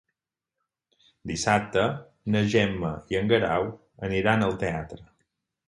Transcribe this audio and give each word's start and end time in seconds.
Dissabte 1.31 1.83
na 2.37 2.43
Gemma 2.55 2.93
i 3.13 3.21
en 3.21 3.31
Guerau 3.35 3.71
aniran 4.11 4.51
al 4.51 4.59
teatre. 4.67 5.09